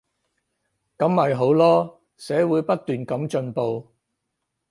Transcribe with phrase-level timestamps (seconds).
[0.97, 3.91] 噉咪好囉，社會不斷噉進步